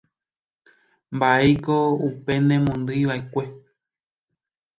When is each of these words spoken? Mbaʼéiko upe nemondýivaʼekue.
Mbaʼéiko 1.15 1.73
upe 2.07 2.33
nemondýivaʼekue. 2.47 3.43